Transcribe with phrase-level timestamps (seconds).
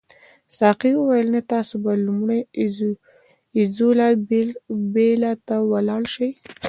[0.57, 2.39] ساقي وویل نه تاسي به لومړی
[3.57, 4.07] ایزولا
[4.93, 6.29] بیلا ته ولاړ شئ.